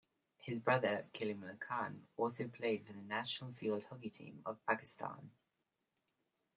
His 0.39 0.59
brother 0.59 1.05
Kaleemullah 1.13 1.59
Khan 1.59 2.07
also 2.17 2.47
played 2.47 2.83
for 2.87 2.91
the 2.91 3.03
national 3.03 3.51
field 3.53 3.83
hockey 3.83 4.09
team 4.09 4.41
of 4.47 4.57
Pakistan. 4.65 5.29